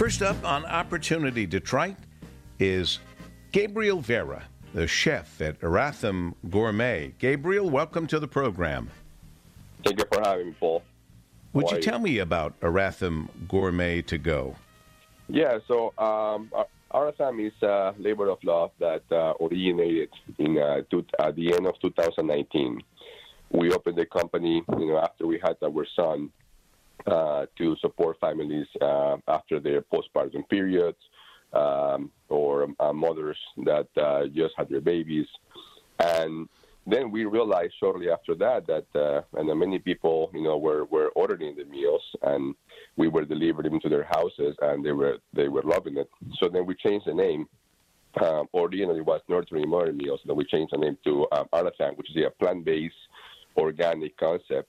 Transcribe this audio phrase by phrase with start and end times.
[0.00, 1.96] First up on Opportunity Detroit
[2.58, 3.00] is
[3.52, 7.12] Gabriel Vera, the chef at Aratham Gourmet.
[7.18, 8.88] Gabriel, welcome to the program.
[9.84, 10.82] Thank you for having me, Paul.
[11.52, 14.56] Would How you tell me about Aratham Gourmet to go?
[15.28, 16.50] Yeah, so um,
[16.94, 20.80] Aratham is a labor of love that uh, originated in uh,
[21.18, 22.80] at the end of 2019.
[23.50, 26.30] We opened the company, you know, after we had our son
[27.06, 30.98] uh, to support families uh, after their postpartum periods
[31.52, 35.26] um, or uh, mothers that uh, just had their babies.
[35.98, 36.48] And
[36.86, 41.10] then we realized shortly after that that uh, and many people, you know, were, were
[41.10, 42.54] ordering the meals and
[42.96, 46.08] we were delivering them to their houses and they were they were loving it.
[46.38, 47.46] So then we changed the name.
[48.20, 51.46] Um, originally it was Nurturing Mother Meals, then we changed the name to um,
[51.94, 52.94] which is a plant-based
[53.56, 54.68] organic concept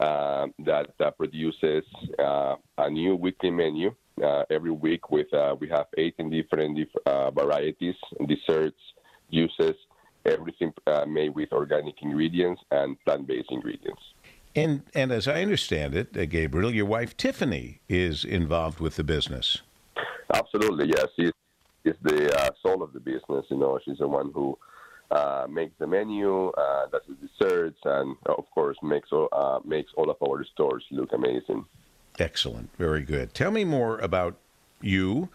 [0.00, 1.84] uh, that, that produces
[2.18, 5.10] uh, a new weekly menu uh, every week.
[5.10, 8.80] With uh, we have 18 different dif- uh, varieties, desserts,
[9.32, 9.76] juices,
[10.24, 14.02] everything uh, made with organic ingredients and plant-based ingredients.
[14.56, 19.04] And and as I understand it, uh, Gabriel, your wife Tiffany is involved with the
[19.04, 19.62] business.
[20.34, 21.06] Absolutely, yes.
[21.16, 21.32] She's,
[21.84, 23.46] she's the uh, soul of the business.
[23.50, 24.58] You know, she's the one who
[25.10, 29.90] uh, makes the menu, uh, does the desserts, and of course makes all, uh, makes
[29.96, 31.64] all of our stores look amazing.
[32.18, 33.32] Excellent, very good.
[33.32, 34.36] Tell me more about
[34.80, 35.28] you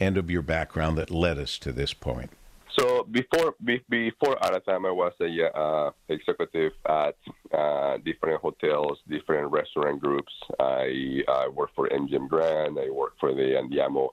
[0.00, 2.30] and of your background that led us to this point.
[2.78, 7.16] So before be, before Aratham, I was a uh, executive at
[7.52, 10.32] uh, different hotels, different restaurant groups.
[10.60, 12.78] I, I worked for MGM Grand.
[12.78, 14.10] I worked for the Andiamo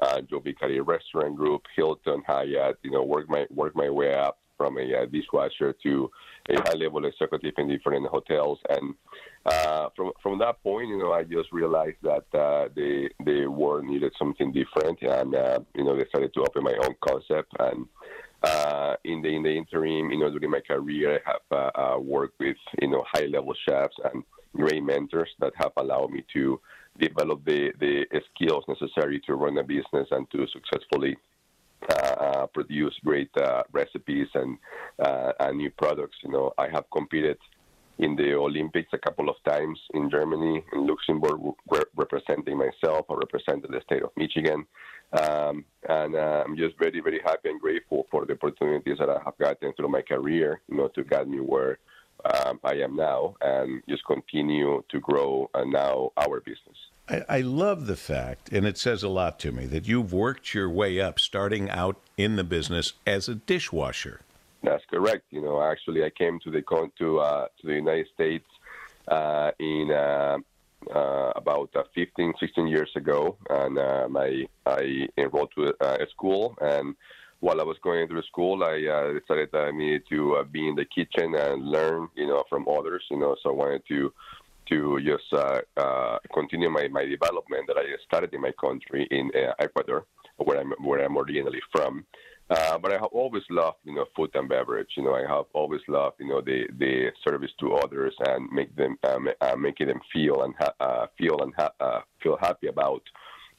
[0.00, 2.78] uh, Joe Vicari restaurant group, Hilton, Hyatt.
[2.82, 6.10] You know, work my work my way up from a uh, dishwasher to
[6.50, 8.58] a high level executive in different hotels.
[8.68, 8.94] And
[9.46, 13.84] uh, from from that point, you know, I just realized that uh, the the world
[13.84, 17.50] needed something different, and uh, you know, decided to open my own concept.
[17.58, 17.86] And
[18.42, 21.98] uh, in the in the interim, you know, during my career, I have uh, uh,
[21.98, 24.22] worked with you know high level chefs and
[24.54, 26.60] great mentors that have allowed me to
[26.98, 31.16] develop the the skills necessary to run a business and to successfully
[32.52, 34.58] produce great uh, recipes and,
[34.98, 36.16] uh, and new products.
[36.22, 37.38] You know, I have competed
[37.98, 41.38] in the Olympics a couple of times in Germany, in Luxembourg,
[41.70, 43.06] re- representing myself.
[43.10, 44.66] I represented the state of Michigan.
[45.12, 49.20] Um, and uh, I'm just very, very happy and grateful for the opportunities that I
[49.24, 51.78] have gotten through my career, you know, to get me where
[52.24, 56.76] um, I am now and just continue to grow uh, now our business.
[57.08, 60.54] I, I love the fact, and it says a lot to me, that you've worked
[60.54, 64.20] your way up, starting out in the business as a dishwasher.
[64.62, 65.24] That's correct.
[65.30, 68.46] You know, actually, I came to the con- to uh, to the United States
[69.08, 70.38] uh, in uh,
[70.94, 76.06] uh, about uh, 15, 16 years ago, and um, I I enrolled to uh, a
[76.10, 76.56] school.
[76.60, 76.94] And
[77.40, 80.68] while I was going through school, I uh, decided that I needed to uh, be
[80.68, 83.02] in the kitchen and learn, you know, from others.
[83.10, 84.12] You know, so I wanted to
[84.68, 89.30] to just uh, uh, continue my, my development that I started in my country in
[89.34, 90.06] uh, Ecuador,
[90.36, 92.04] where I'm where I'm originally from.
[92.50, 94.88] Uh, but I have always loved, you know, food and beverage.
[94.96, 98.74] You know, I have always loved, you know, the, the service to others and make
[98.74, 102.66] them um, uh, making them feel and ha- uh, feel and ha- uh, feel happy
[102.66, 103.02] about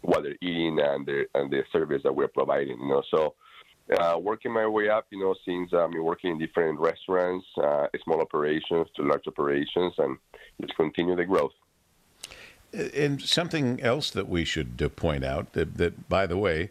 [0.01, 2.77] what they're eating and the and the service that we're providing.
[2.81, 3.35] You know, so
[3.99, 7.87] uh, working my way up, you know, since I'm um, working in different restaurants, uh,
[8.03, 10.17] small operations to large operations, and
[10.61, 11.51] just continue the growth.
[12.73, 16.69] And something else that we should uh, point out that, that by the way,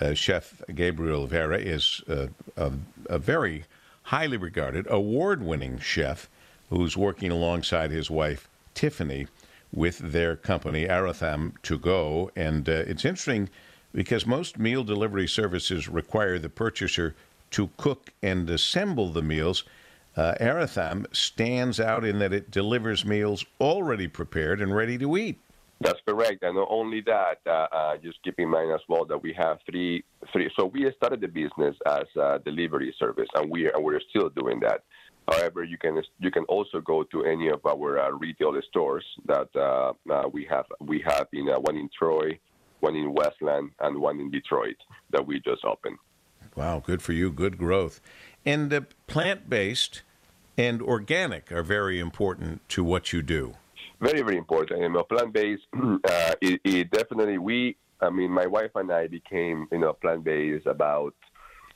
[0.00, 2.72] uh, Chef Gabriel Vera is uh, a,
[3.08, 3.64] a, very
[4.04, 6.28] highly regarded, award winning chef
[6.70, 9.26] who's working alongside his wife, Tiffany,
[9.72, 12.30] with their company, Aratham To Go.
[12.34, 13.50] And it's interesting
[13.94, 17.14] because most meal delivery services require the purchaser
[17.52, 19.64] to cook and assemble the meals.
[20.16, 25.38] Uh, Aratham stands out in that it delivers meals already prepared and ready to eat.
[25.80, 29.20] That's correct, and not only that, uh, uh, just keep in mind as well that
[29.20, 30.48] we have three, three.
[30.56, 34.60] So we started the business as a delivery service, and we and we're still doing
[34.60, 34.82] that.
[35.28, 39.48] However, you can you can also go to any of our uh, retail stores that
[39.56, 40.66] uh, uh, we have.
[40.80, 42.38] We have in uh, one in Troy,
[42.86, 44.78] one in Westland, and one in Detroit
[45.12, 45.98] that we just opened.
[46.54, 47.26] Wow, good for you.
[47.32, 48.00] Good growth.
[48.52, 50.02] And uh, plant based
[50.56, 53.54] and organic are very important to what you do.
[54.00, 54.82] Very, very important.
[54.84, 59.66] And plant based, uh, it, it, definitely, we, I mean, my wife and I became,
[59.72, 61.14] you know, plant based about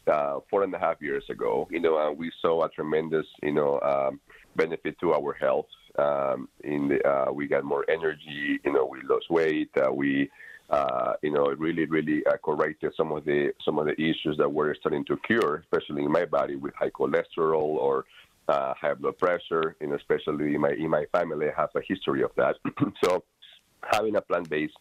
[0.06, 3.52] uh, four and a half years ago, you know, and we saw a tremendous, you
[3.52, 4.20] know, um,
[4.56, 5.72] benefit to our health.
[5.98, 10.30] Um, in the, uh, we got more energy, you know, we lost weight, uh, we
[10.70, 14.36] uh, you know, it really, really uh, corrected some of the some of the issues
[14.38, 18.04] that were starting to occur, especially in my body with high cholesterol or
[18.48, 19.76] uh, high blood pressure.
[19.80, 22.56] You know, especially in my in my family, I have a history of that.
[23.04, 23.24] so,
[23.82, 24.76] having a plant-based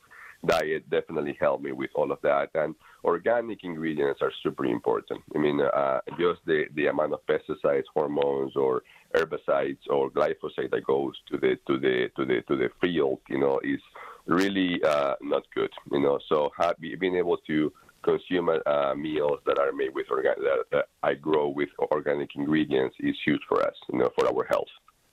[0.45, 2.49] diet definitely helped me with all of that.
[2.55, 5.21] And organic ingredients are super important.
[5.35, 8.83] I mean, uh, just the, the amount of pesticides, hormones, or
[9.15, 13.39] herbicides or glyphosate that goes to the to the to the to the field, you
[13.39, 13.79] know, is
[14.27, 15.71] really uh, not good.
[15.91, 20.37] You know, so have, being able to consume uh, meals that are made with organic
[20.39, 23.75] that, that I grow with organic ingredients is huge for us.
[23.91, 24.67] You know, for our health.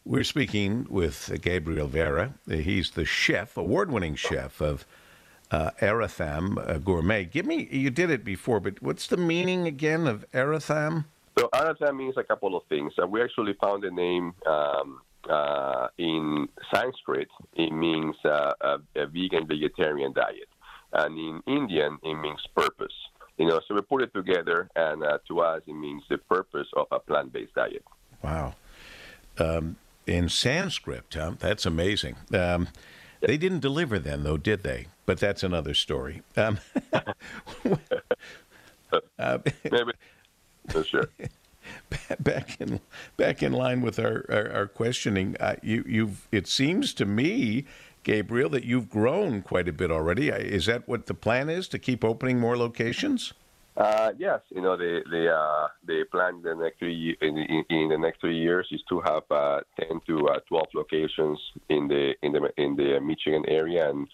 [0.07, 2.35] We're speaking with Gabriel Vera.
[2.47, 4.85] He's the chef, award-winning chef of
[5.51, 7.25] uh, Aratham uh, Gourmet.
[7.25, 11.07] Give me, you did it before, but what's the meaning again of Aratham?
[11.39, 12.93] So Aratham means a couple of things.
[13.01, 17.29] Uh, we actually found the name um, uh, in Sanskrit.
[17.55, 20.49] It means uh, a, a, vegan vegetarian diet,
[20.93, 22.95] and in Indian it means purpose.
[23.39, 26.69] You know, so we put it together, and uh, to us it means the purpose
[26.77, 27.85] of a plant-based diet.
[28.23, 28.55] Wow.
[29.39, 29.77] Um,
[30.07, 31.33] in Sanskrit, huh?
[31.39, 32.17] that's amazing.
[32.33, 32.69] Um,
[33.21, 34.89] they didn't deliver then, though, did they?
[35.07, 36.23] But that's another story.
[36.37, 36.59] Um,
[39.19, 39.39] uh,
[39.71, 39.93] Maybe.
[40.85, 41.09] sure.
[42.21, 42.81] Back in
[43.17, 47.65] back in line with our our, our questioning, uh, you you've it seems to me,
[48.03, 50.33] Gabriel, that you've grown quite a bit already.
[50.33, 53.33] Uh, is that what the plan is to keep opening more locations?
[53.77, 57.89] Uh, yes, you know the the uh, the plan the next three in, in, in,
[57.89, 61.41] the next three years is to have uh, ten to uh, twelve locations
[61.71, 64.07] in the in the in the Michigan area, and,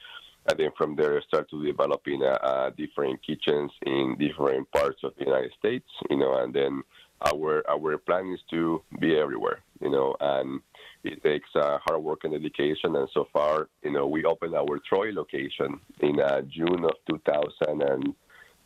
[0.48, 5.12] and then from there start to developing uh, uh, different kitchens in different parts of
[5.18, 5.88] the United States.
[6.08, 6.82] You know, and then
[7.22, 9.60] our our plan is to be everywhere.
[9.80, 10.60] You know, and
[11.04, 12.96] it takes hard work and dedication.
[12.96, 16.16] And so far, you know, we opened our Troy location in
[16.48, 18.14] June of 2021, and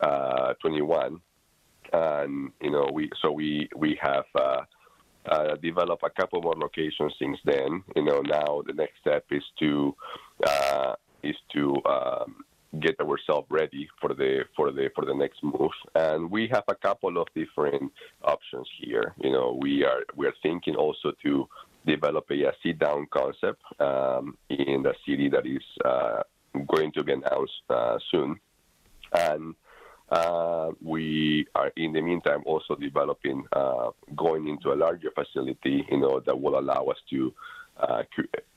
[0.00, 1.20] uh, 21,
[1.92, 4.62] and you know we so we we have uh,
[5.26, 7.82] uh, developed a couple more locations since then.
[7.96, 9.94] You know now the next step is to
[10.46, 12.44] uh, is to um,
[12.80, 16.74] get ourselves ready for the for the for the next move, and we have a
[16.74, 17.92] couple of different
[18.22, 19.14] options here.
[19.18, 21.48] You know we are we are thinking also to
[21.86, 26.22] develop a, a sit down concept um, in the city that is uh,
[26.66, 28.38] going to be announced uh, soon,
[29.12, 29.54] and
[30.10, 35.98] uh, we are, in the meantime, also developing, uh, going into a larger facility, you
[35.98, 37.32] know, that will allow us to
[37.76, 38.04] uh,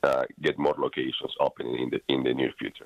[0.04, 2.86] uh get more locations opening in the in the near future.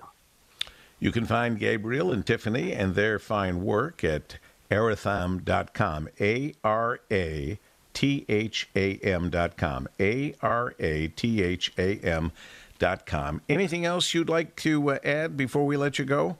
[1.01, 4.37] You can find Gabriel and Tiffany and their fine work at
[4.69, 6.09] aratham.com.
[6.21, 7.59] A R A
[7.93, 9.87] T H A M.com.
[9.99, 13.41] A R A T H A M.com.
[13.49, 16.37] Anything else you'd like to uh, add before we let you go?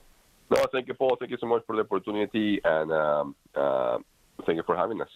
[0.48, 1.16] No, thank you, Paul.
[1.18, 3.98] Thank you so much for the opportunity, and um, uh,
[4.46, 5.08] thank you for having us.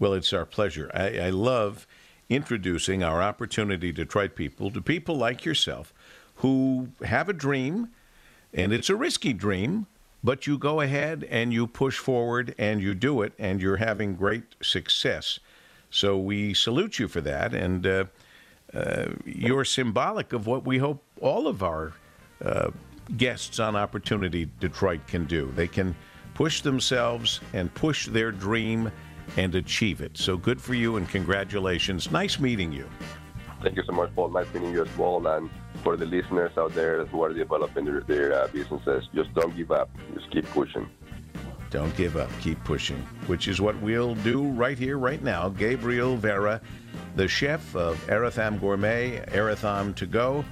[0.00, 0.90] Well, it's our pleasure.
[0.92, 1.86] I, I love
[2.28, 5.94] introducing our opportunity to Detroit people to people like yourself
[6.36, 7.90] who have a dream,
[8.54, 9.86] and it's a risky dream,
[10.22, 14.14] but you go ahead and you push forward and you do it, and you're having
[14.14, 15.38] great success.
[15.90, 18.04] So we salute you for that, and uh,
[18.72, 21.92] uh, you're symbolic of what we hope all of our
[22.44, 22.70] uh,
[23.16, 25.52] guests on Opportunity Detroit can do.
[25.54, 25.94] They can
[26.34, 28.90] push themselves and push their dream
[29.36, 30.16] and achieve it.
[30.16, 32.10] So good for you and congratulations.
[32.10, 32.88] Nice meeting you.
[33.64, 34.28] Thank you so much, Paul.
[34.28, 35.26] Nice meeting you as well.
[35.26, 35.48] And
[35.82, 39.72] for the listeners out there who are developing their, their uh, businesses, just don't give
[39.72, 39.88] up.
[40.12, 40.86] Just keep pushing.
[41.70, 42.28] Don't give up.
[42.42, 45.48] Keep pushing, which is what we'll do right here, right now.
[45.48, 46.60] Gabriel Vera,
[47.16, 50.44] the chef of Aratham Gourmet, Aratham To Go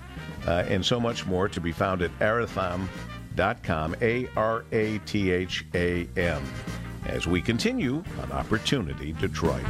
[0.47, 5.67] uh, and so much more to be found at aratham.com, A R A T H
[5.75, 6.43] A M,
[7.05, 9.65] as we continue on Opportunity Detroit.